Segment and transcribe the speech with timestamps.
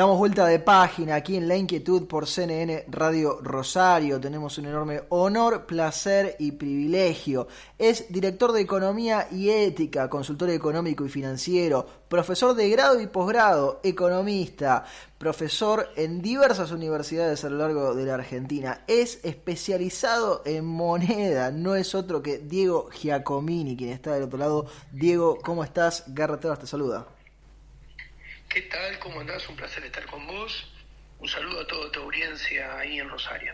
[0.00, 4.18] Damos vuelta de página aquí en La Inquietud por CNN Radio Rosario.
[4.18, 7.48] Tenemos un enorme honor, placer y privilegio.
[7.76, 13.80] Es director de Economía y Ética, consultor económico y financiero, profesor de grado y posgrado,
[13.82, 14.86] economista,
[15.18, 18.84] profesor en diversas universidades a lo largo de la Argentina.
[18.86, 24.66] Es especializado en moneda, no es otro que Diego Giacomini, quien está del otro lado.
[24.92, 26.04] Diego, ¿cómo estás?
[26.06, 27.06] Garretero te saluda.
[28.50, 28.98] ¿Qué tal?
[28.98, 29.48] ¿Cómo andás?
[29.48, 30.68] Un placer estar con vos.
[31.20, 33.52] Un saludo a toda tu audiencia ahí en Rosario.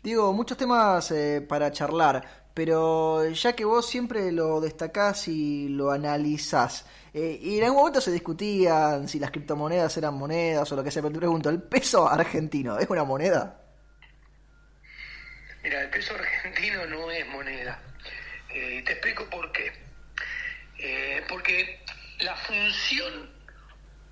[0.00, 5.90] Diego, muchos temas eh, para charlar, pero ya que vos siempre lo destacás y lo
[5.90, 10.84] analizás, eh, y en algún momento se discutían si las criptomonedas eran monedas o lo
[10.84, 13.60] que sea, pero te pregunto, ¿el peso argentino es una moneda?
[15.64, 17.82] Mira, el peso argentino no es moneda.
[18.50, 19.72] Eh, te explico por qué.
[21.28, 21.80] porque
[22.20, 23.37] la función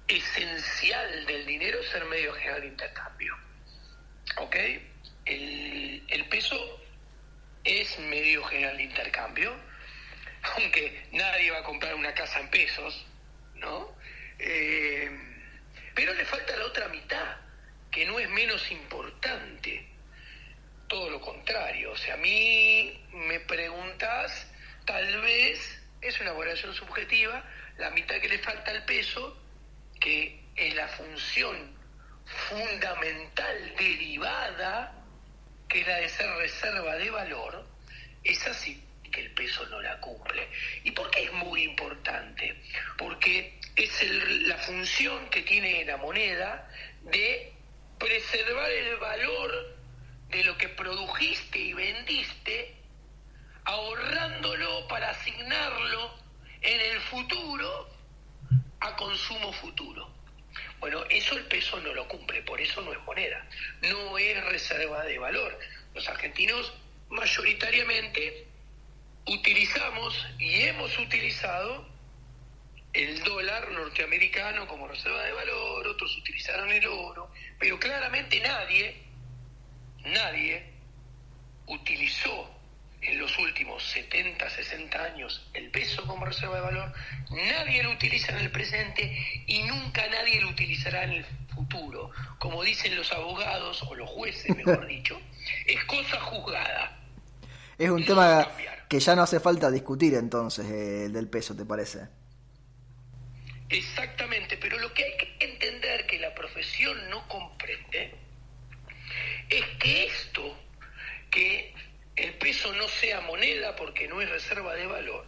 [0.09, 3.37] esencial del dinero ser medio general de intercambio.
[4.39, 4.57] ¿Ok?
[5.25, 6.81] El, peso
[7.65, 9.57] es medio general de intercambio,
[10.57, 13.07] aunque nadie va a comprar una casa en pesos,
[13.55, 13.97] ¿no?
[14.39, 15.11] Eh,
[15.95, 17.37] pero le falta la otra mitad,
[17.91, 19.89] que no es menos importante.
[20.89, 21.93] Todo lo contrario.
[21.93, 24.47] O sea, a mí me preguntas,
[24.85, 27.43] tal vez es una evaluación subjetiva,
[27.79, 29.46] la mitad que le falta al peso
[31.07, 31.77] función
[32.49, 34.93] fundamental derivada,
[35.69, 37.67] que es la de ser reserva de valor,
[38.25, 38.83] es así
[39.13, 40.49] que el peso no la cumple.
[40.85, 42.61] ¿Y por qué es muy importante?
[42.99, 44.11] Porque es
[44.47, 46.69] la función que tiene la moneda
[47.03, 47.53] de
[47.99, 49.77] preservar el valor
[50.29, 52.75] de lo que produjiste y vendiste,
[53.65, 56.15] ahorrándolo para asignarlo
[56.61, 57.89] en el futuro
[58.81, 60.16] a consumo futuro.
[60.81, 63.47] Bueno, eso el peso no lo cumple, por eso no es moneda,
[63.83, 65.59] no es reserva de valor.
[65.95, 66.73] Los argentinos
[67.09, 68.47] mayoritariamente
[69.27, 71.87] utilizamos y hemos utilizado
[72.93, 79.03] el dólar norteamericano como reserva de valor, otros utilizaron el oro, pero claramente nadie,
[79.99, 80.73] nadie
[81.67, 82.56] utilizó
[83.07, 86.93] en los últimos 70, 60 años el peso como reserva de valor,
[87.31, 91.25] nadie lo utiliza en el presente y nunca nadie lo utilizará en el
[91.55, 92.11] futuro.
[92.39, 95.21] Como dicen los abogados, o los jueces, mejor dicho,
[95.67, 96.99] es cosa juzgada.
[97.79, 98.49] Es un tema
[98.89, 102.09] que ya no hace falta discutir entonces, eh, el del peso, ¿te parece?
[103.69, 108.15] Exactamente, pero lo que hay que entender que la profesión no comprende
[109.49, 110.57] es que esto
[111.31, 111.75] que
[112.17, 115.27] el peso no sea moneda porque no es reserva de valor,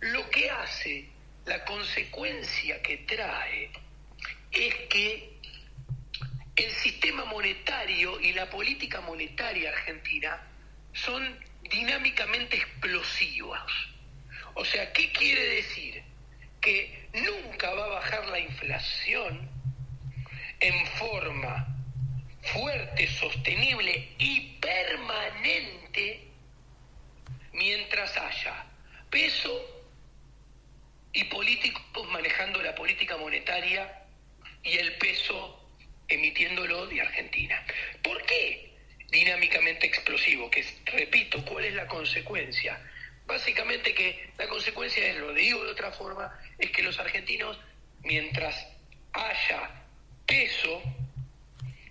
[0.00, 1.08] lo que hace,
[1.44, 3.70] la consecuencia que trae,
[4.50, 5.38] es que
[6.56, 10.42] el sistema monetario y la política monetaria argentina
[10.92, 13.70] son dinámicamente explosivas.
[14.54, 16.02] O sea, ¿qué quiere decir?
[16.60, 19.48] Que nunca va a bajar la inflación
[20.58, 21.66] en forma
[22.42, 26.28] fuerte, sostenible y permanente
[27.52, 28.66] mientras haya
[29.10, 29.80] peso
[31.12, 34.04] y políticos manejando la política monetaria
[34.62, 35.60] y el peso
[36.08, 37.64] emitiéndolo de Argentina.
[38.02, 38.72] ¿Por qué
[39.10, 40.50] dinámicamente explosivo?
[40.50, 42.80] Que repito, ¿cuál es la consecuencia?
[43.26, 47.58] Básicamente que la consecuencia es, lo digo de otra forma, es que los argentinos,
[48.02, 48.66] mientras
[49.12, 49.70] haya
[50.26, 50.82] peso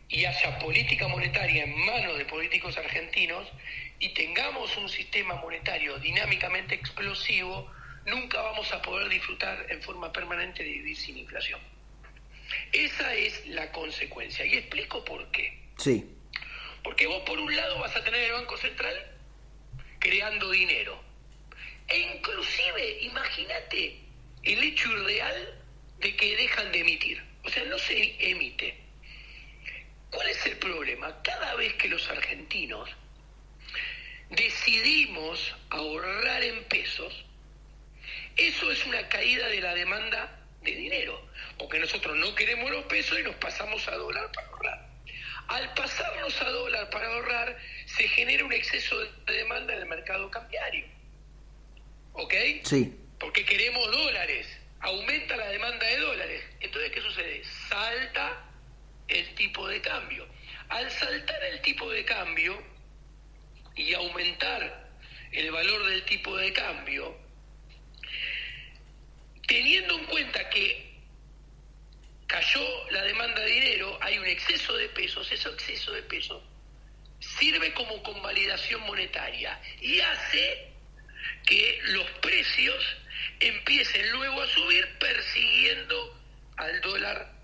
[0.10, 3.48] y haya política monetaria en manos de políticos argentinos,
[4.00, 7.72] y tengamos un sistema monetario dinámicamente explosivo,
[8.06, 11.60] nunca vamos a poder disfrutar en forma permanente de vivir sin inflación.
[12.72, 14.46] Esa es la consecuencia.
[14.46, 15.60] Y explico por qué.
[15.78, 16.06] Sí.
[16.84, 18.96] Porque vos por un lado vas a tener el Banco Central
[20.00, 21.04] creando dinero.
[21.88, 24.00] E inclusive, imagínate
[24.44, 25.62] el hecho irreal
[26.00, 27.24] de que dejan de emitir.
[27.44, 28.89] O sea, no se emite.
[30.12, 31.22] ¿Cuál es el problema?
[31.24, 32.90] Cada vez que los argentinos
[34.30, 37.26] decidimos ahorrar en pesos,
[38.36, 41.22] eso es una caída de la demanda de dinero,
[41.58, 44.90] porque nosotros no queremos los pesos y nos pasamos a dólar para ahorrar.
[45.48, 50.30] Al pasarnos a dólar para ahorrar, se genera un exceso de demanda en el mercado
[50.30, 50.86] cambiario.
[52.14, 52.34] ¿Ok?
[52.64, 52.96] Sí.
[53.20, 54.48] Porque queremos dólares,
[54.80, 56.44] aumenta la demanda de dólares.
[59.82, 60.28] Cambio.
[60.70, 62.62] Al saltar el tipo de cambio
[63.76, 64.90] y aumentar
[65.32, 67.18] el valor del tipo de cambio,
[69.48, 70.90] teniendo en cuenta que
[72.28, 76.44] cayó la demanda de dinero, hay un exceso de pesos, ese exceso de pesos
[77.20, 80.72] sirve como convalidación monetaria y hace
[81.46, 82.98] que los precios
[83.40, 86.18] empiecen luego a subir persiguiendo
[86.56, 87.39] al dólar,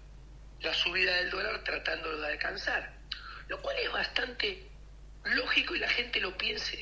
[0.61, 2.93] la subida del dólar tratando de alcanzar.
[3.47, 4.63] Lo cual es bastante
[5.23, 6.77] lógico y la gente lo piense,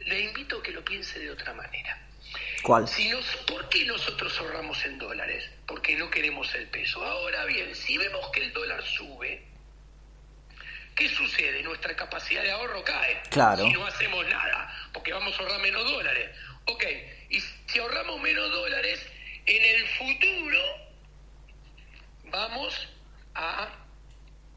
[0.00, 1.98] le invito a que lo piense de otra manera.
[2.62, 2.86] ¿Cuál?
[2.88, 5.50] Si nos, ¿Por qué nosotros ahorramos en dólares?
[5.66, 7.04] Porque no queremos el peso.
[7.04, 9.44] Ahora bien, si vemos que el dólar sube,
[10.94, 11.62] ¿qué sucede?
[11.62, 13.22] Nuestra capacidad de ahorro cae.
[13.30, 13.64] Claro.
[13.64, 16.30] Si no hacemos nada, porque vamos a ahorrar menos dólares.
[16.66, 16.84] Ok,
[17.30, 19.04] y si ahorramos menos dólares,
[19.46, 20.60] en el futuro
[22.26, 22.88] vamos
[23.34, 23.82] a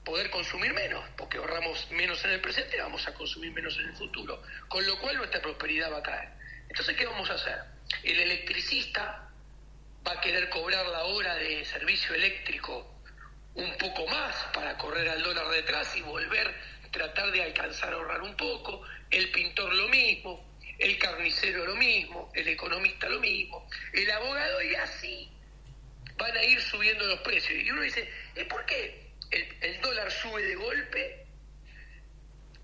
[0.03, 3.95] poder consumir menos, porque ahorramos menos en el presente, vamos a consumir menos en el
[3.95, 6.29] futuro, con lo cual nuestra prosperidad va a caer.
[6.69, 7.57] Entonces, ¿qué vamos a hacer?
[8.03, 9.29] El electricista
[10.07, 12.95] va a querer cobrar la hora de servicio eléctrico
[13.55, 16.53] un poco más para correr al dólar detrás y volver,
[16.91, 22.31] tratar de alcanzar a ahorrar un poco, el pintor lo mismo, el carnicero lo mismo,
[22.33, 25.34] el economista lo mismo, el abogado y así
[26.17, 27.63] van a ir subiendo los precios.
[27.63, 28.09] Y uno dice,
[28.49, 31.25] ¿por qué el, dólar sube de golpe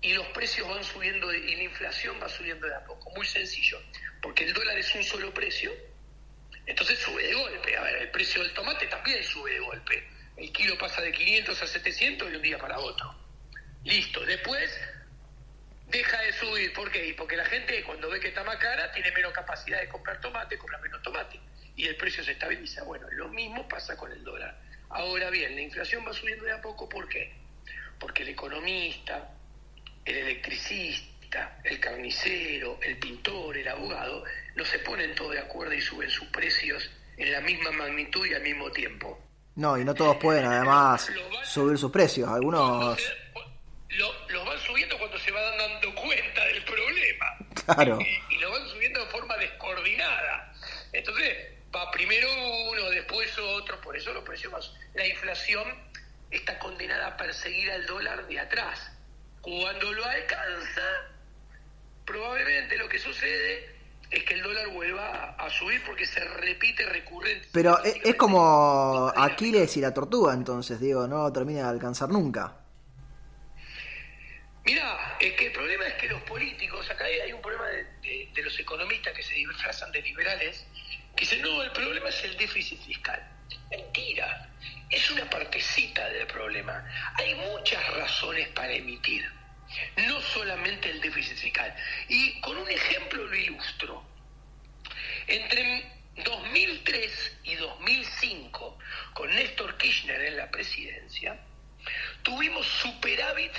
[0.00, 3.10] y los precios van subiendo y la inflación va subiendo de a poco?
[3.10, 3.80] Muy sencillo,
[4.20, 5.72] porque el dólar es un solo precio,
[6.66, 7.76] entonces sube de golpe.
[7.76, 10.08] A ver, el precio del tomate también sube de golpe.
[10.36, 13.14] El kilo pasa de 500 a 700 de un día para otro.
[13.84, 14.24] Listo.
[14.24, 14.78] Después
[15.88, 16.72] deja de subir.
[16.72, 17.14] ¿Por qué?
[17.16, 20.56] Porque la gente cuando ve que está más cara tiene menos capacidad de comprar tomate,
[20.56, 21.38] compra menos tomate.
[21.76, 22.82] Y el precio se estabiliza.
[22.84, 24.60] Bueno, lo mismo pasa con el dólar.
[24.90, 26.88] Ahora bien, la inflación va subiendo de a poco.
[26.88, 27.32] ¿Por qué?
[27.98, 29.30] Porque el economista,
[30.04, 34.24] el electricista, el carnicero, el pintor, el abogado,
[34.54, 38.34] no se ponen todos de acuerdo y suben sus precios en la misma magnitud y
[38.34, 39.18] al mismo tiempo.
[39.54, 41.10] No, y no todos pueden además
[41.44, 42.28] subir sus precios.
[42.28, 42.98] Algunos
[43.98, 47.26] los van subiendo cuando se van dando cuenta del problema.
[47.64, 47.98] Claro.
[48.30, 50.52] Y, lo van subiendo de forma descoordinada.
[50.92, 51.51] Entonces,
[51.92, 52.28] primero
[52.70, 54.72] uno, después otro, por eso los precios más.
[54.94, 55.64] La inflación
[56.30, 58.90] está condenada a perseguir al dólar de atrás.
[59.40, 60.82] Cuando lo alcanza,
[62.04, 63.70] probablemente lo que sucede
[64.10, 67.48] es que el dólar vuelva a, subir porque se repite recurrente.
[67.52, 72.62] Pero es, es como Aquiles y la tortuga, entonces, digo, no termina de alcanzar nunca.
[74.64, 78.58] Mira, es que el problema es que los políticos, acá hay un problema de, los
[78.58, 80.66] economistas que se disfrazan de liberales,
[81.16, 83.28] que dicen, no, el problema es el déficit fiscal.
[83.70, 84.48] Mentira,
[84.90, 86.84] es una partecita del problema.
[87.14, 89.28] Hay muchas razones para emitir,
[90.08, 91.74] no solamente el déficit fiscal.
[92.08, 94.04] Y con un ejemplo lo ilustro.
[95.26, 98.78] Entre 2003 y 2005,
[99.14, 101.38] con Néstor Kirchner en la presidencia,
[102.22, 103.52] tuvimos superávit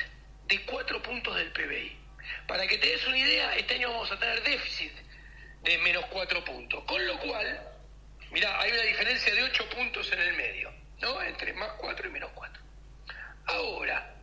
[0.47, 1.97] de cuatro puntos del PBI.
[2.47, 4.91] Para que te des una idea, este año vamos a tener déficit
[5.63, 6.83] de menos cuatro puntos.
[6.83, 7.61] Con lo cual,
[8.31, 10.71] mira, hay una diferencia de ocho puntos en el medio,
[11.01, 11.21] ¿no?
[11.21, 12.61] Entre más cuatro y menos cuatro.
[13.45, 14.15] Ahora,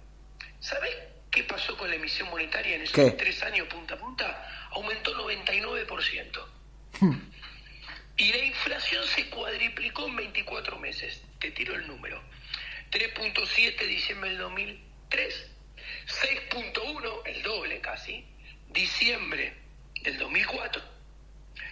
[0.60, 0.94] ¿sabés
[1.30, 4.68] qué pasó con la emisión monetaria en esos tres años punta a punta?
[4.72, 6.46] Aumentó 99%.
[7.00, 7.18] Hmm.
[8.16, 11.22] Y la inflación se cuadriplicó en 24 meses.
[11.38, 12.22] Te tiro el número.
[12.90, 15.50] 3.7 diciembre del 2003,
[16.06, 18.26] 6.1, el doble casi,
[18.72, 19.54] diciembre
[20.02, 20.99] del 2004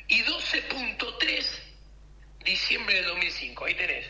[0.08, 1.44] y 12.3
[2.44, 3.64] diciembre del 2005.
[3.64, 4.06] Ahí tenés,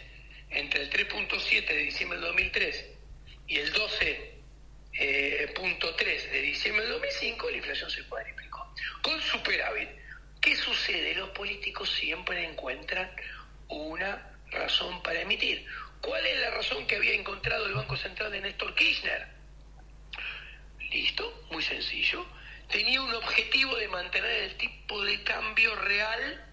[0.51, 2.85] entre el 3.7 de diciembre del 2003
[3.49, 4.33] y el 12.3
[4.95, 8.75] eh, de diciembre del 2005, la inflación se cuadriplicó.
[9.03, 9.89] Con superávit,
[10.41, 11.15] ¿qué sucede?
[11.15, 13.11] Los políticos siempre encuentran
[13.69, 15.67] una razón para emitir.
[16.01, 19.27] ¿Cuál es la razón que había encontrado el Banco Central de Néstor Kirchner?
[20.91, 22.25] Listo, muy sencillo.
[22.69, 26.45] Tenía un objetivo de mantener el tipo de cambio real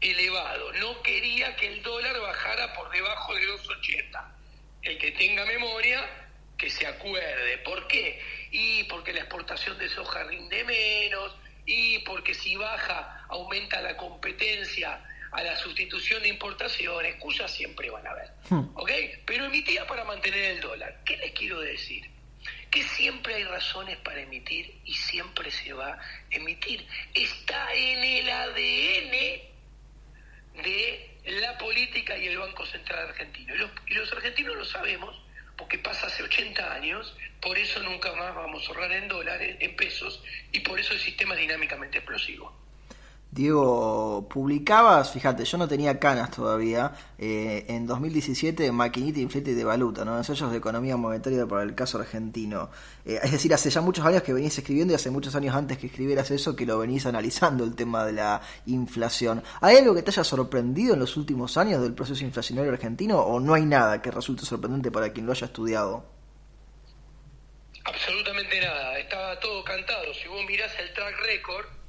[0.00, 0.72] elevado.
[0.74, 4.32] No quería que el dólar bajara por debajo de 2.80.
[4.82, 6.04] El que tenga memoria,
[6.56, 7.58] que se acuerde.
[7.58, 8.20] ¿Por qué?
[8.50, 15.04] Y porque la exportación de soja rinde menos, y porque si baja aumenta la competencia
[15.30, 18.30] a la sustitución de importaciones, excusas siempre van a haber.
[18.50, 18.70] Hmm.
[18.74, 18.90] ¿Ok?
[19.24, 21.00] Pero emitía para mantener el dólar.
[21.04, 22.10] ¿Qué les quiero decir?
[22.72, 26.00] Que siempre hay razones para emitir y siempre se va a
[26.30, 26.84] emitir.
[27.14, 29.12] Está en el ADN
[30.62, 33.54] de la política y el Banco Central argentino.
[33.86, 35.14] Y los, argentinos lo sabemos
[35.58, 39.76] porque pasa hace 80 años, por eso nunca más vamos a ahorrar en dólares, en
[39.76, 42.56] pesos, y por eso el sistema es dinámicamente explosivo.
[43.32, 50.04] Diego, publicabas, fíjate, yo no tenía canas todavía, eh, en 2017 Maquinita Inflete de Valuta,
[50.04, 50.18] ¿no?
[50.18, 52.68] ensayos de economía monetaria para el caso argentino.
[53.06, 55.78] Eh, es decir, hace ya muchos años que venís escribiendo y hace muchos años antes
[55.78, 59.42] que escribieras eso que lo venís analizando el tema de la inflación.
[59.62, 63.40] ¿Hay algo que te haya sorprendido en los últimos años del proceso inflacionario argentino o
[63.40, 66.04] no hay nada que resulte sorprendente para quien lo haya estudiado?
[67.82, 70.12] Absolutamente nada, estaba todo cantado.
[70.12, 71.81] Si vos mirás el track record,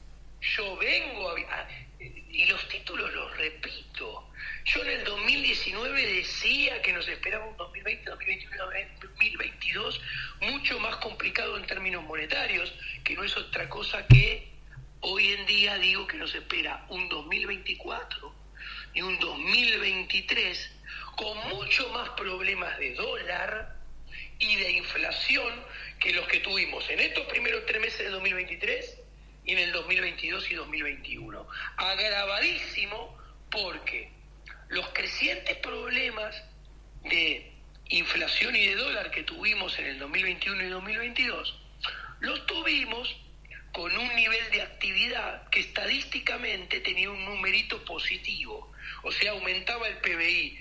[0.44, 1.68] yo vengo a,
[2.00, 4.30] y los títulos los repito.
[4.66, 8.66] Yo en el 2019 decía que nos esperaba un 2020, 2021,
[9.02, 10.02] 2022
[10.42, 12.74] mucho más complicado en términos monetarios,
[13.04, 14.52] que no es otra cosa que
[15.02, 18.34] hoy en día digo que nos espera un 2024
[18.94, 20.72] y un 2023
[21.16, 23.76] con mucho más problemas de dólar
[24.40, 25.54] y de inflación
[26.00, 29.03] que los que tuvimos en estos primeros tres meses de 2023
[29.46, 31.48] y en el 2022 y 2021.
[31.78, 33.18] Agravadísimo
[33.52, 34.12] porque
[34.70, 36.36] los crecientes problemas
[37.04, 37.52] de
[37.90, 41.60] inflación y de dólar que tuvimos en el 2021 y 2022,
[42.22, 43.16] los tuvimos
[43.72, 48.72] con un nivel de actividad que estadísticamente tenía un numerito positivo,
[49.02, 50.60] o sea, aumentaba el PBI.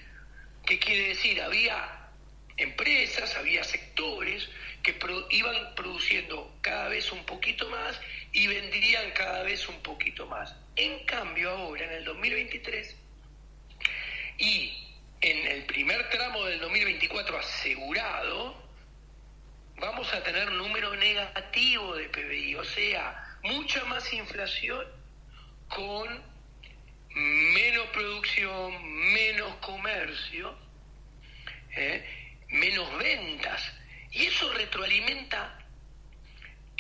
[0.65, 1.41] ¿Qué quiere decir?
[1.43, 2.09] Había
[2.57, 4.49] empresas, había sectores
[4.83, 4.99] que
[5.31, 8.01] iban produciendo cada vez un poquito más
[8.33, 10.55] y vendrían cada vez un poquito más.
[10.77, 12.97] En cambio, ahora, en el 2023,
[14.39, 14.73] y
[15.21, 18.61] en el primer tramo del 2024 asegurado,
[19.77, 24.87] vamos a tener número negativo de PBI, o sea, mucha más inflación
[25.69, 26.23] con
[27.15, 30.57] menos producción, menos comercio,
[31.77, 32.05] ¿eh?
[32.49, 33.63] menos ventas.
[34.11, 35.62] Y eso retroalimenta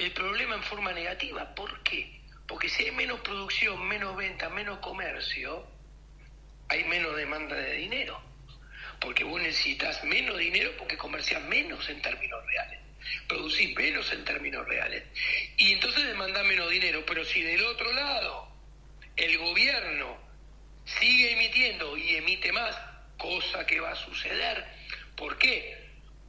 [0.03, 1.55] el problema en forma negativa.
[1.55, 2.21] ¿Por qué?
[2.47, 5.67] Porque si hay menos producción, menos venta, menos comercio,
[6.69, 8.21] hay menos demanda de dinero.
[9.01, 12.79] Porque vos necesitas menos dinero porque comercias menos en términos reales.
[13.27, 15.03] Producís menos en términos reales.
[15.57, 17.05] Y entonces demanda menos dinero.
[17.07, 18.49] Pero si del otro lado
[19.17, 20.19] el gobierno
[20.85, 22.77] sigue emitiendo y emite más,
[23.17, 24.67] cosa que va a suceder,
[25.17, 25.82] ¿Por qué?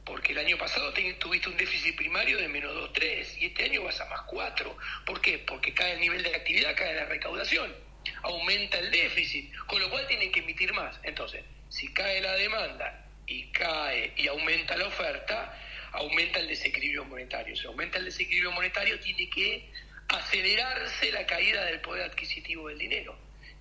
[0.04, 3.98] Porque el año pasado tuviste un déficit primario de menos 2,3 y este año vas
[4.00, 4.76] a más 4.
[5.06, 5.38] ¿Por qué?
[5.38, 7.74] Porque cae el nivel de actividad, cae la recaudación,
[8.22, 11.00] aumenta el déficit, con lo cual tienen que emitir más.
[11.04, 15.58] Entonces, si cae la demanda y cae y aumenta la oferta,
[15.92, 17.56] aumenta el desequilibrio monetario.
[17.56, 19.70] Si aumenta el desequilibrio monetario, tiene que
[20.08, 23.16] acelerarse la caída del poder adquisitivo del dinero.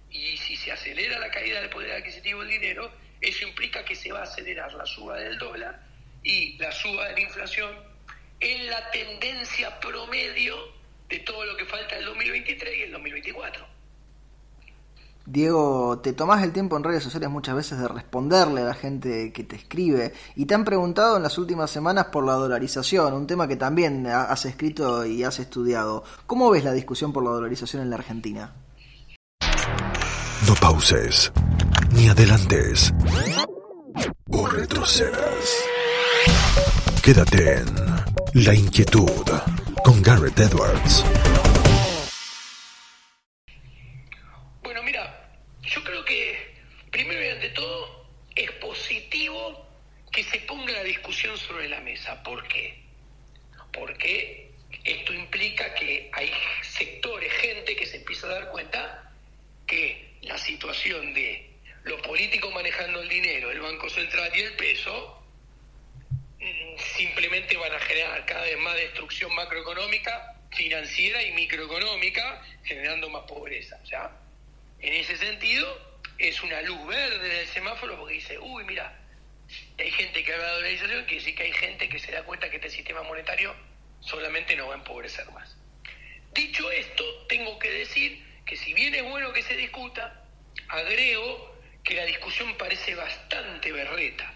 [0.09, 4.11] Y si se acelera la caída del poder adquisitivo del dinero, eso implica que se
[4.11, 5.92] va a acelerar la suba del dólar
[6.23, 7.71] y la suba de la inflación
[8.39, 10.55] en la tendencia promedio
[11.09, 13.73] de todo lo que falta el 2023 y el 2024.
[15.25, 19.31] Diego, te tomás el tiempo en redes sociales muchas veces de responderle a la gente
[19.31, 23.25] que te escribe y te han preguntado en las últimas semanas por la dolarización, un
[23.25, 26.03] tema que también has escrito y has estudiado.
[26.27, 28.53] ¿Cómo ves la discusión por la dolarización en la Argentina?
[30.45, 31.31] No pauses,
[31.93, 32.93] ni adelantes,
[34.29, 35.72] o retrocedas.
[37.03, 39.27] Quédate en La Inquietud
[39.83, 41.03] con Garrett Edwards.
[44.61, 45.29] Bueno, mira,
[45.61, 46.55] yo creo que
[46.91, 49.67] primero y ante todo es positivo
[50.11, 52.21] que se ponga la discusión sobre la mesa.
[52.23, 52.81] ¿Por qué?
[53.73, 54.51] Porque
[54.83, 59.11] esto implica que hay sectores, gente que se empieza a dar cuenta
[59.67, 61.49] que la situación de
[61.83, 65.22] los políticos manejando el dinero, el Banco Central y el peso,
[66.95, 73.79] simplemente van a generar cada vez más destrucción macroeconómica, financiera y microeconómica, generando más pobreza.
[73.83, 74.11] ¿ya?
[74.79, 78.99] En ese sentido, es una luz verde del semáforo porque dice, uy, mira,
[79.77, 82.49] hay gente que habla de dolarización, quiere decir que hay gente que se da cuenta
[82.49, 83.55] que este sistema monetario
[83.99, 85.55] solamente no va a empobrecer más.
[86.33, 90.25] Dicho esto, tengo que decir que si bien es bueno que se discuta,
[90.67, 94.32] agrego que la discusión parece bastante berreta.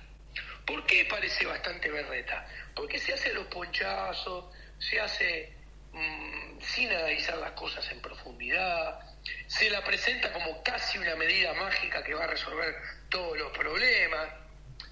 [0.68, 2.46] ¿Por qué parece bastante berreta?
[2.76, 5.54] Porque se hace los ponchazos, se hace
[5.94, 9.00] mm, sin analizar las cosas en profundidad,
[9.48, 12.76] se la presenta como casi una medida mágica que va a resolver
[13.08, 14.28] todos los problemas,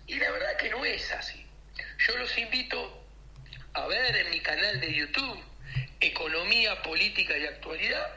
[0.07, 1.45] y la verdad que no es así.
[2.07, 3.05] Yo los invito
[3.73, 5.43] a ver en mi canal de YouTube
[5.99, 8.15] Economía, Política y Actualidad,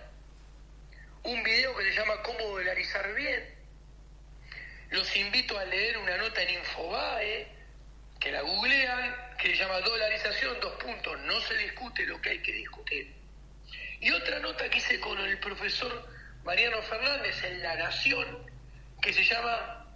[1.24, 3.57] un video que se llama Cómo dolarizar bien.
[4.90, 7.46] Los invito a leer una nota en Infobae
[8.18, 12.42] que la googlean, que se llama dolarización, dos puntos, no se discute lo que hay
[12.42, 13.14] que discutir.
[14.00, 16.08] Y otra nota que hice con el profesor
[16.44, 18.50] Mariano Fernández en La Nación,
[19.02, 19.86] que se llama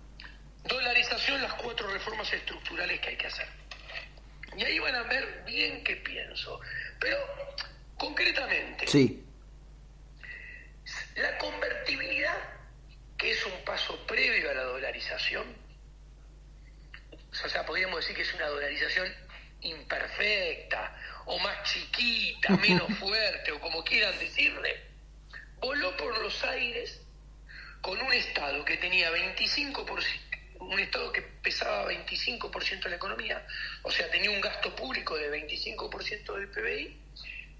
[0.64, 3.48] Dolarización, las cuatro reformas estructurales que hay que hacer.
[4.56, 6.60] Y ahí van a ver bien qué pienso.
[7.00, 7.16] Pero,
[7.96, 9.24] concretamente, sí.
[11.16, 12.36] la convertibilidad,
[13.22, 15.46] que es un paso previo a la dolarización,
[17.30, 19.14] o sea, podríamos decir que es una dolarización
[19.60, 20.92] imperfecta,
[21.26, 24.76] o más chiquita, menos fuerte, o como quieran decirle,
[25.60, 27.00] voló por los aires
[27.80, 33.46] con un Estado que tenía 25%, un Estado que pesaba 25% de la economía,
[33.82, 37.00] o sea, tenía un gasto público de 25% del PBI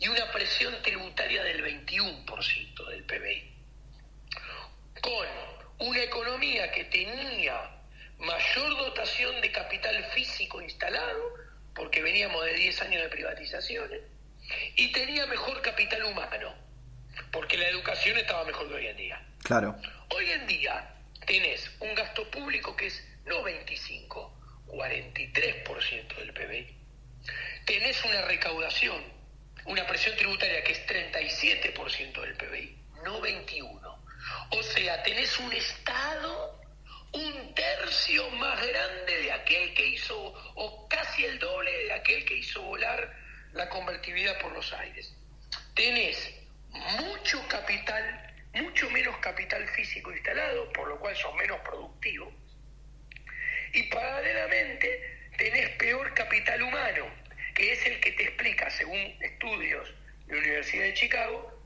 [0.00, 3.51] y una presión tributaria del 21% del PBI.
[5.02, 5.26] Con
[5.78, 7.71] una economía que tenía
[8.18, 11.35] mayor dotación de capital físico instalado,
[11.75, 14.00] porque veníamos de 10 años de privatizaciones,
[14.76, 16.54] y tenía mejor capital humano,
[17.30, 19.26] porque la educación estaba mejor que hoy en día.
[19.42, 19.76] Claro.
[20.11, 20.94] Hoy en día
[21.26, 26.76] tenés un gasto público que es no 25, 43% del PBI.
[27.66, 29.02] Tenés una recaudación,
[29.64, 33.82] una presión tributaria que es 37% del PBI, no 21.
[34.52, 36.62] O sea, tenés un Estado
[37.12, 40.16] un tercio más grande de aquel que hizo,
[40.54, 43.14] o casi el doble de aquel que hizo volar
[43.52, 45.14] la convertibilidad por los aires.
[45.75, 46.35] Tenés
[46.71, 52.32] mucho capital, mucho menos capital físico instalado, por lo cual son menos productivos.
[53.75, 57.06] Y paralelamente tenés peor capital humano,
[57.54, 59.94] que es el que te explica, según estudios
[60.26, 61.62] de la Universidad de Chicago,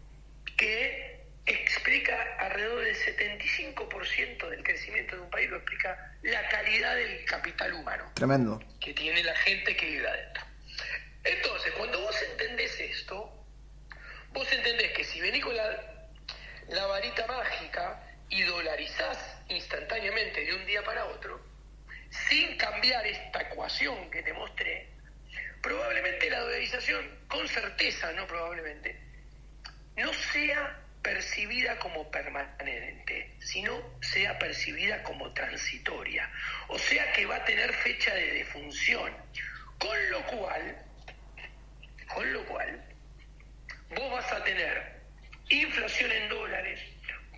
[0.57, 1.16] que
[1.47, 7.73] explica alrededor del 75% del crecimiento de un país, lo explica la calidad del capital
[7.73, 8.11] humano.
[8.15, 8.61] Tremendo.
[8.81, 10.45] Que tiene la gente que vive adentro.
[11.23, 13.33] Entonces, cuando vos entendés esto,
[14.33, 16.11] vos entendés que si venís con la,
[16.69, 21.41] la varita mágica y dolarizás instantáneamente de un día para otro,
[22.29, 24.89] sin cambiar esta ecuación que te mostré,
[25.63, 28.99] probablemente la dolarización, con certeza, no probablemente,
[29.97, 36.29] no sea percibida como permanente, sino sea percibida como transitoria.
[36.67, 39.13] O sea que va a tener fecha de defunción.
[39.79, 40.85] Con lo cual,
[42.13, 42.85] con lo cual,
[43.91, 45.01] vos vas a tener
[45.49, 46.81] inflación en dólares,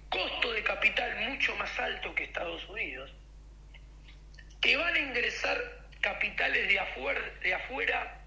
[0.09, 3.12] costo de capital mucho más alto que Estados Unidos,
[4.62, 5.59] que van a ingresar
[6.00, 6.68] capitales
[7.42, 8.17] de afuera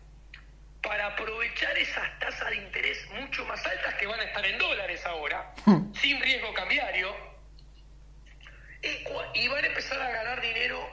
[0.82, 5.06] para aprovechar esas tasas de interés mucho más altas que van a estar en dólares
[5.06, 5.94] ahora, hmm.
[5.94, 7.16] sin riesgo cambiario,
[8.82, 10.90] y, van a empezar a ganar dinero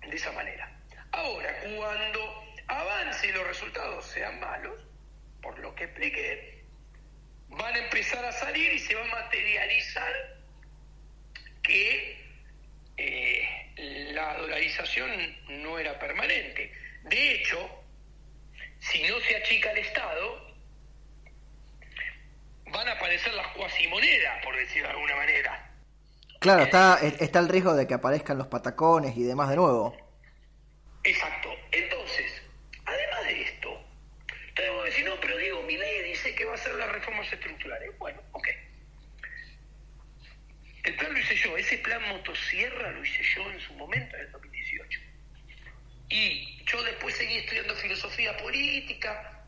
[0.00, 0.68] de esa manera.
[1.12, 4.80] Ahora, cuando avance y los resultados sean malos,
[5.40, 6.64] por lo que expliqué,
[7.48, 10.12] van a empezar a salir y se va a materializar
[11.62, 12.18] que
[12.96, 15.10] eh, la dolarización
[15.62, 16.72] no era permanente.
[17.04, 17.81] De hecho,
[18.90, 20.54] si no se achica el Estado,
[22.70, 25.70] van a aparecer las cuasimonedas, por decirlo de alguna manera.
[26.40, 29.96] Claro, está, está el riesgo de que aparezcan los patacones y demás de nuevo.
[31.04, 31.50] Exacto.
[31.70, 32.42] Entonces,
[32.84, 33.86] además de esto,
[34.56, 37.32] tenemos que decir, no, pero Diego, mi ley dice que va a hacer las reformas
[37.32, 37.96] estructurales.
[37.98, 38.48] Bueno, ok.
[40.82, 44.22] El plan lo hice yo, ese plan motosierra lo hice yo en su momento, en
[44.22, 45.00] el 2018.
[46.08, 49.44] Y yo después seguí estudiando filosofía política,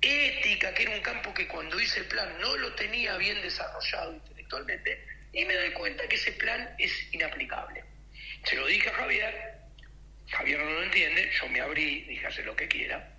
[0.00, 4.14] ética, que era un campo que cuando hice el plan no lo tenía bien desarrollado
[4.14, 7.84] intelectualmente, y me doy cuenta que ese plan es inaplicable.
[8.44, 9.58] Se lo dije a Javier,
[10.28, 13.14] Javier no lo entiende, yo me abrí, dije hacer lo que quiera.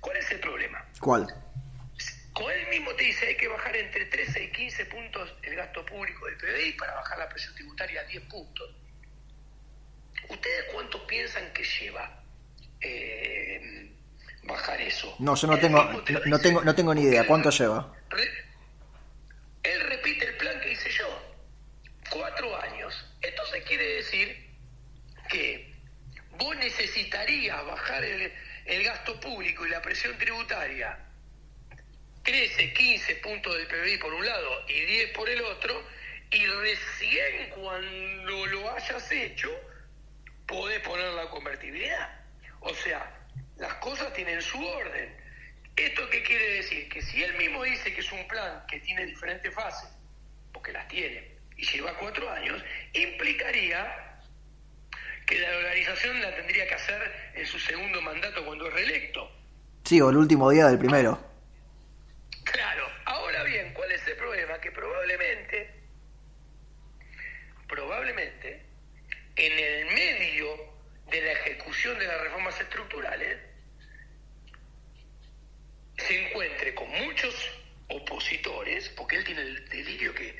[0.00, 0.86] ¿Cuál es el problema?
[1.00, 1.26] ¿Cuál?
[2.32, 5.86] Con él mismo te dice hay que bajar entre 13 y 15 puntos el gasto
[5.86, 8.70] público del PBI para bajar la presión tributaria a 10 puntos.
[10.28, 12.23] ¿Ustedes cuánto piensan que lleva
[12.84, 13.90] eh,
[14.44, 15.14] bajar eso.
[15.18, 15.82] No, yo no tengo,
[16.26, 17.26] no, tengo, no tengo ni idea.
[17.26, 17.92] ¿Cuánto lleva?
[19.62, 21.36] él repite el plan que hice yo.
[22.10, 22.94] Cuatro años.
[23.22, 24.50] Entonces quiere decir
[25.30, 25.74] que
[26.38, 28.32] vos necesitarías bajar el,
[28.66, 30.98] el gasto público y la presión tributaria
[32.24, 35.82] 13, 15 puntos del PBI por un lado y 10 por el otro,
[36.30, 39.50] y recién cuando lo hayas hecho,
[40.46, 42.23] podés poner la convertibilidad.
[42.64, 43.10] O sea,
[43.58, 45.14] las cosas tienen su orden.
[45.76, 46.88] ¿Esto qué quiere decir?
[46.88, 49.90] Que si él mismo dice que es un plan que tiene diferentes fases,
[50.52, 52.62] porque las tiene, y lleva cuatro años,
[52.94, 54.18] implicaría
[55.26, 59.30] que la dolarización la tendría que hacer en su segundo mandato cuando es reelecto.
[59.84, 61.18] Sí, o el último día del primero.
[62.44, 64.58] Claro, ahora bien, ¿cuál es el problema?
[64.60, 65.70] Que probablemente,
[67.68, 68.62] probablemente,
[69.36, 70.73] en el medio
[71.20, 73.38] de la ejecución de las reformas estructurales,
[75.96, 77.34] se encuentre con muchos
[77.88, 80.36] opositores, porque él tiene el delirio que,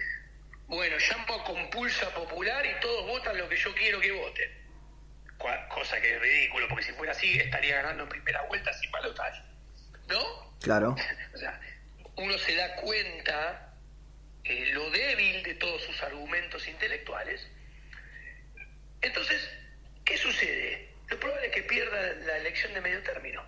[0.67, 4.65] bueno, llamo a compulsa popular y todos votan lo que yo quiero que voten.
[5.69, 9.43] Cosa que es ridículo, porque si fuera así estaría ganando en primera vuelta sin balotaje.
[10.09, 10.57] ¿No?
[10.61, 10.97] Claro.
[11.35, 11.61] o sea,
[12.17, 13.75] uno se da cuenta
[14.45, 17.47] eh, lo débil de todos sus argumentos intelectuales.
[19.03, 19.51] Entonces,
[20.05, 20.89] ¿qué sucede?
[21.09, 23.43] Lo probable es que pierda la elección de medio término.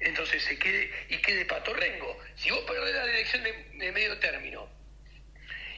[0.00, 2.18] Entonces se quede y quede patorrengo.
[2.36, 4.68] Si vos perdés la elección de, medio término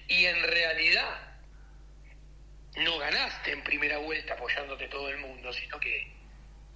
[0.08, 1.18] y en realidad
[2.76, 6.12] no ganaste en primera vuelta apoyándote todo el mundo, sino que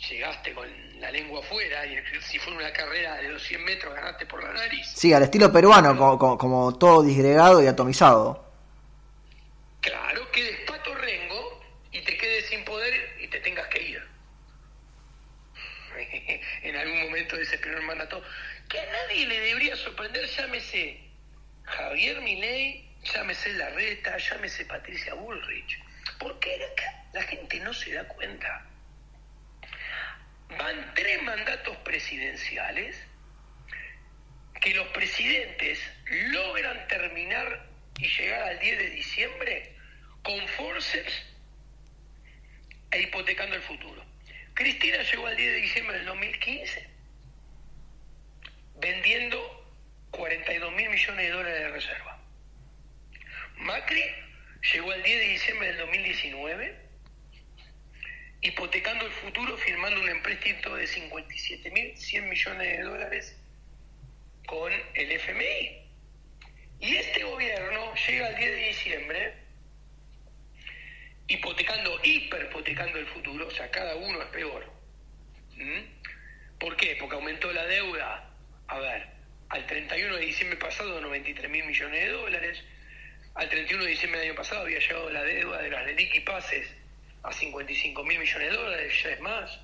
[0.08, 0.68] llegaste con
[1.00, 4.52] la lengua afuera y si fue una carrera de los 100 metros ganaste por la
[4.52, 4.86] nariz.
[4.94, 8.46] Sí, al estilo peruano, como, como, todo disgregado y atomizado.
[9.80, 11.47] Claro, quedes pato rengo
[12.08, 14.02] te quedes sin poder y te tengas que ir.
[16.62, 18.24] en algún momento de ese primer mandato,
[18.66, 20.98] que a nadie le debería sorprender, llámese
[21.64, 25.78] Javier Milei, llámese Larreta, llámese Patricia Bullrich.
[26.18, 26.58] Porque
[27.12, 28.64] la gente no se da cuenta
[30.56, 32.96] van tres mandatos presidenciales
[34.62, 37.66] que los presidentes logran terminar
[37.98, 39.76] y llegar al 10 de diciembre
[40.22, 41.12] con forceps
[42.90, 44.04] e hipotecando el futuro.
[44.54, 46.98] Cristina llegó al 10 de diciembre del 2015
[48.80, 49.66] vendiendo
[50.10, 52.18] 42 mil millones de dólares de reserva.
[53.56, 54.04] Macri
[54.72, 56.88] llegó al 10 de diciembre del 2019
[58.40, 63.36] hipotecando el futuro firmando un empréstito de 57.100 millones de dólares
[64.46, 65.84] con el FMI.
[66.80, 69.34] Y este gobierno llega al 10 de diciembre
[71.28, 74.64] hipotecando, hiperpotecando el futuro, o sea, cada uno es peor.
[75.56, 76.58] ¿Mm?
[76.58, 76.96] ¿Por qué?
[76.98, 78.30] Porque aumentó la deuda,
[78.66, 79.06] a ver,
[79.50, 82.64] al 31 de diciembre pasado 93 mil millones de dólares,
[83.34, 85.84] al 31 de diciembre del año pasado había llegado la deuda de las
[86.24, 86.68] pases
[87.22, 89.58] a 55 mil millones de dólares, ya es más.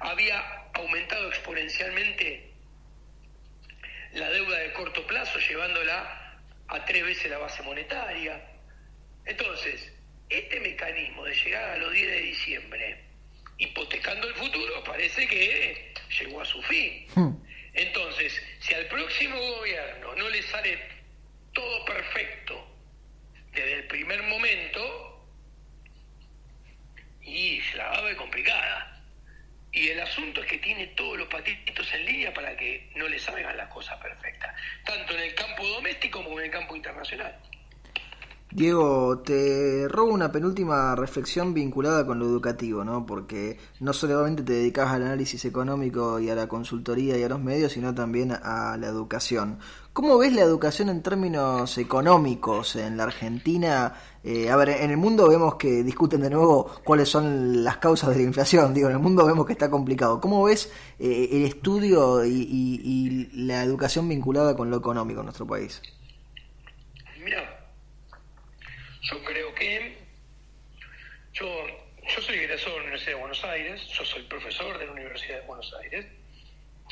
[0.00, 0.40] Había
[0.74, 2.50] aumentado exponencialmente
[4.14, 8.42] la deuda de corto plazo, llevándola a tres veces la base monetaria.
[9.24, 9.92] Entonces,
[10.28, 13.04] este mecanismo de llegar a los 10 de diciembre,
[13.58, 17.06] hipotecando el futuro, parece que llegó a su fin.
[17.14, 17.30] Hmm.
[17.74, 20.78] Entonces, si al próximo gobierno no le sale
[21.52, 22.66] todo perfecto
[23.52, 25.08] desde el primer momento,
[27.28, 29.02] y la va a complicada.
[29.70, 33.18] Y el asunto es que tiene todos los patitos en línea para que no le
[33.18, 34.17] salgan las cosas perfectas,
[38.50, 43.04] Diego, te robo una penúltima reflexión vinculada con lo educativo, ¿no?
[43.04, 47.40] Porque no solamente te dedicas al análisis económico y a la consultoría y a los
[47.40, 49.58] medios, sino también a la educación.
[49.92, 53.92] ¿Cómo ves la educación en términos económicos en la Argentina?
[54.24, 58.08] Eh, a ver, en el mundo vemos que discuten de nuevo cuáles son las causas
[58.10, 58.72] de la inflación.
[58.72, 60.22] Digo, en el mundo vemos que está complicado.
[60.22, 65.46] ¿Cómo ves eh, el estudio y, y la educación vinculada con lo económico en nuestro
[65.46, 65.82] país?
[67.22, 67.57] Mira,
[69.02, 69.96] yo creo que
[71.32, 71.66] yo,
[72.06, 75.40] yo soy egresado de la Universidad de Buenos Aires, yo soy profesor de la Universidad
[75.40, 76.06] de Buenos Aires,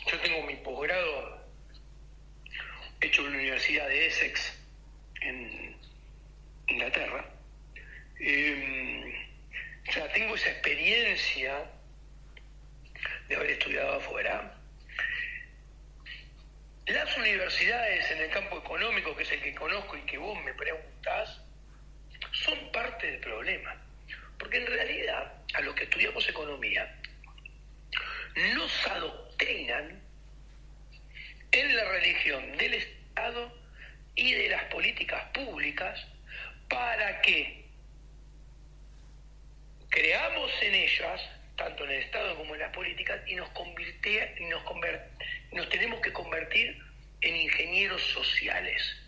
[0.06, 1.46] yo tengo mi posgrado
[3.00, 4.58] hecho en la Universidad de Essex
[5.20, 5.76] en
[6.68, 7.30] Inglaterra.
[8.20, 8.86] Eh,
[9.96, 11.64] sea, tengo esa experiencia
[13.28, 14.52] de haber estudiado afuera.
[16.86, 20.54] Las universidades en el campo económico, que es el que conozco y que vos me
[20.54, 21.40] preguntás,
[22.46, 23.76] son parte del problema.
[24.38, 26.94] Porque en realidad, a los que estudiamos economía,
[28.54, 30.00] nos adoctrinan
[31.52, 33.52] en la religión del Estado
[34.14, 36.06] y de las políticas públicas
[36.68, 37.66] para que
[39.88, 41.22] creamos en ellas,
[41.56, 44.62] tanto en el Estado como en las políticas, y nos, nos,
[45.52, 46.78] nos tenemos que convertir
[47.22, 49.05] en ingenieros sociales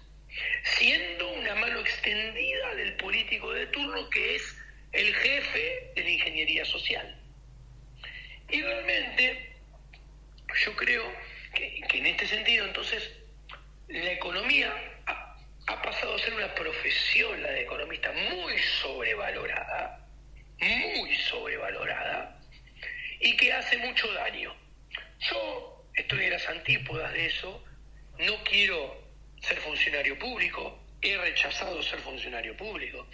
[0.62, 4.58] siendo una mano extendida del político de turno que es
[4.92, 7.20] el jefe de la ingeniería social.
[8.48, 9.56] Y realmente
[10.64, 11.04] yo creo
[11.54, 13.10] que, en este sentido entonces
[13.88, 14.72] la economía
[15.06, 15.36] ha,
[15.66, 20.06] ha, pasado a ser una profesión, la de economista, muy sobrevalorada,
[20.60, 21.16] muy
[23.58, 24.54] hace mucho daño.
[25.30, 27.64] Yo estoy en las antípodas de eso,
[28.18, 29.07] no quiero
[29.40, 33.06] ser funcionario público, he rechazado ser funcionario público.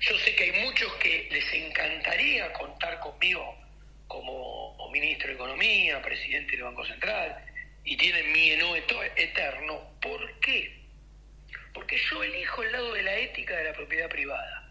[0.00, 3.56] Yo sé que hay muchos que les encantaría contar conmigo
[4.06, 7.44] como ministro de Economía, presidente del Banco Central,
[7.84, 9.92] y tienen mi eno eterno.
[10.00, 10.78] ¿Por qué?
[11.72, 14.68] Porque yo elijo el lado de la ética de la propiedad privada.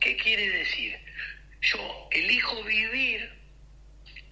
[0.00, 0.98] ¿Qué quiere decir?
[1.60, 3.32] Yo elijo vivir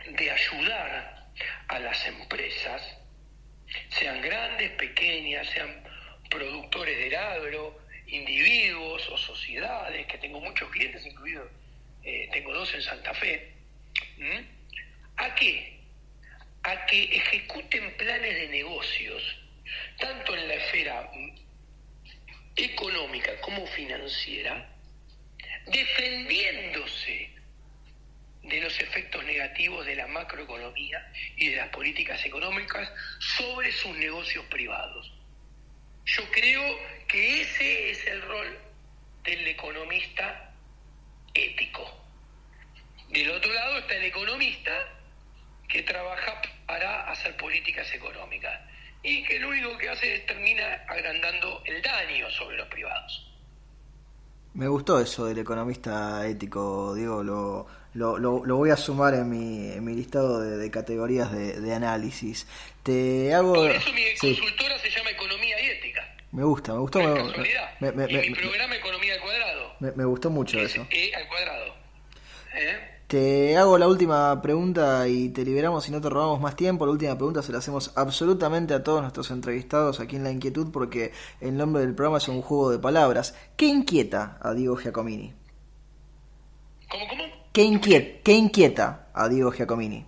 [0.06, 1.26] de ayudar
[1.68, 2.98] a las empresas,
[3.88, 5.85] sean grandes, pequeñas, sean
[6.30, 11.50] productores del agro, individuos o sociedades, que tengo muchos clientes, incluidos,
[12.02, 13.52] eh, tengo dos en Santa Fe.
[15.16, 15.80] ¿A qué?
[16.62, 19.22] A que ejecuten planes de negocios,
[19.98, 21.10] tanto en la esfera
[22.56, 24.68] económica como financiera,
[25.66, 27.30] defendiéndose
[28.42, 34.44] de los efectos negativos de la macroeconomía y de las políticas económicas sobre sus negocios
[34.46, 35.15] privados.
[36.06, 36.62] Yo creo
[37.08, 38.58] que ese es el rol
[39.24, 40.52] del economista
[41.34, 41.82] ético.
[43.10, 44.72] Del otro lado está el economista
[45.68, 48.60] que trabaja para hacer políticas económicas
[49.02, 53.26] y que lo único que hace es termina agrandando el daño sobre los privados.
[54.54, 59.70] Me gustó eso del economista ético, Diego, lo, lo, lo, voy a sumar en mi,
[59.70, 62.46] en mi listado de, categorías de, análisis.
[62.82, 63.52] Te hago...
[63.52, 66.16] Por eso mi consultora se llama Economía y Ética.
[66.36, 66.98] Me gusta, me gustó.
[66.98, 69.72] Me, y mi programa Economía al Cuadrado.
[69.80, 70.86] Me, gustó mucho eso.
[70.90, 71.64] E al cuadrado.
[72.54, 73.00] ¿Eh?
[73.06, 76.84] Te hago la última pregunta y te liberamos y no te robamos más tiempo.
[76.84, 80.70] La última pregunta se la hacemos absolutamente a todos nuestros entrevistados aquí en La Inquietud
[80.70, 83.34] porque el nombre del programa es un juego de palabras.
[83.56, 85.32] ¿Qué inquieta a Diego Giacomini?
[86.90, 87.24] ¿Cómo, cómo?
[87.50, 90.04] ¿Qué, inquieta, ¿Qué inquieta a Diego Giacomini?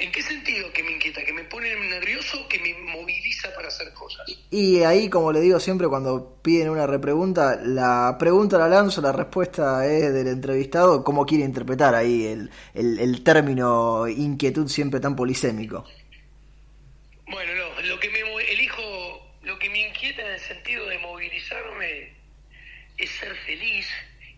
[0.00, 1.22] ¿En qué sentido que me inquieta?
[1.22, 4.26] ¿Que me pone nervioso que me moviliza para hacer cosas?
[4.50, 9.12] Y ahí, como le digo siempre cuando piden una repregunta, la pregunta la lanzo, la
[9.12, 15.84] respuesta es del entrevistado, cómo quiere interpretar ahí el, el, término inquietud siempre tan polisémico.
[17.26, 22.14] Bueno, no, lo que me elijo, lo que me inquieta en el sentido de movilizarme
[22.96, 23.86] es ser feliz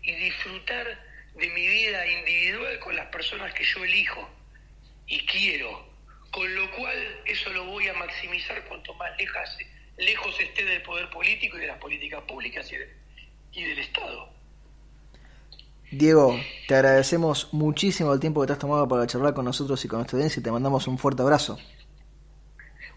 [0.01, 0.99] y disfrutar
[1.35, 4.42] de mi vida individual con las personas que yo elijo
[5.07, 5.85] y quiero,
[6.31, 9.57] con lo cual eso lo voy a maximizar cuanto más lejas,
[9.97, 12.71] lejos esté del poder político y de las políticas públicas
[13.51, 14.29] y, del Estado.
[15.91, 19.87] Diego, te agradecemos muchísimo el tiempo que te has tomado para charlar con nosotros y
[19.87, 21.59] con nuestra audiencia y te mandamos un fuerte abrazo.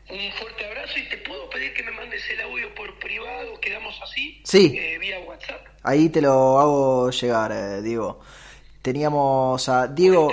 [0.09, 4.01] Un fuerte abrazo y te puedo pedir que me mandes el audio por privado, quedamos
[4.03, 4.75] así, sí.
[4.79, 5.67] Eh, vía WhatsApp.
[5.83, 8.21] Ahí te lo hago llegar, eh, Diego.
[8.81, 10.31] Teníamos a Diego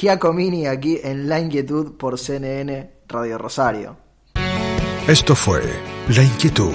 [0.00, 3.96] Giacomini aquí en La Inquietud por CNN Radio Rosario.
[5.06, 5.62] Esto fue
[6.08, 6.72] La Inquietud